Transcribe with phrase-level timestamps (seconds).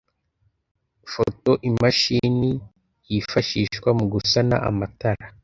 [1.13, 2.49] photo imashini
[3.11, 5.25] yifashishwa mu gusana amatara